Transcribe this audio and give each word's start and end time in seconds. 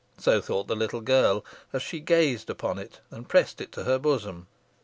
So 0.17 0.41
thought 0.41 0.65
the 0.67 0.75
little 0.75 1.01
girl, 1.01 1.45
as 1.71 1.83
she 1.83 1.99
gazed 1.99 2.49
at 2.49 2.77
it, 2.79 3.01
and 3.11 3.29
pressed 3.29 3.61
it 3.61 3.71
to 3.73 3.83
her 3.83 3.99
bosom. 3.99 4.47